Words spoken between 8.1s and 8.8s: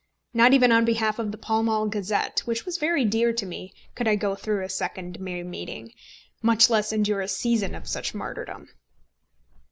martyrdom.